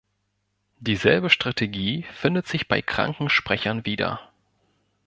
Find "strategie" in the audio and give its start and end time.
1.29-2.07